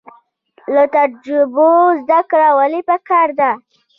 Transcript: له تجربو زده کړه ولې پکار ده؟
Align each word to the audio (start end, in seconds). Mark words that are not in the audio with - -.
له 0.73 0.83
تجربو 0.95 1.71
زده 2.01 2.19
کړه 2.31 2.49
ولې 2.57 2.81
پکار 2.89 3.27
ده؟ 3.39 3.51